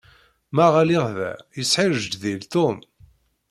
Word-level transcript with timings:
Maɣ 0.55 0.73
allig 0.81 1.03
da 1.19 1.31
yesḥirjdil 1.57 2.41
Ṭum? 2.53 2.77